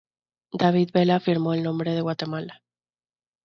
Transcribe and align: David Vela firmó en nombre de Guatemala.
David 0.51 0.89
Vela 0.95 1.19
firmó 1.19 1.53
en 1.53 1.61
nombre 1.61 1.93
de 1.93 2.01
Guatemala. 2.01 2.63